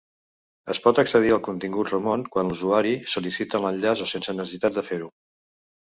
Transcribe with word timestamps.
Es 0.73 0.79
pot 0.85 1.01
accedir 1.01 1.33
al 1.35 1.41
contingut 1.49 1.93
remot 1.93 2.25
quan 2.37 2.49
l'usuari 2.53 2.95
selecciona 3.15 3.61
l'enllaç 3.67 4.03
o 4.07 4.11
sense 4.17 4.37
necessitat 4.41 4.79
de 4.81 4.87
fer-ho. 4.89 5.13